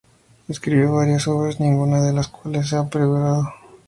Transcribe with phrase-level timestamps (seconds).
[0.47, 3.53] Escribió varias obras, ninguna de las cuales ha perdurado.